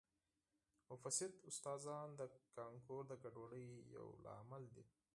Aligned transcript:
مفسد 0.89 1.31
استادان 1.49 2.07
د 2.19 2.21
کانکور 2.57 3.01
د 3.09 3.13
ګډوډۍ 3.23 3.67
یو 3.95 4.07
لامل 4.25 4.63
دي 4.75 4.85